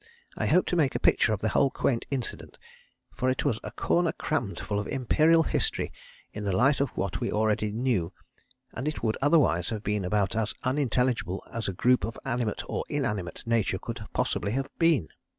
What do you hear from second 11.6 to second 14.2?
any group of animate or inanimate nature could